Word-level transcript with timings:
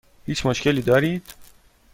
هیچ 0.25 0.45
مشکلی 0.45 0.81
دارید؟ 0.81 1.23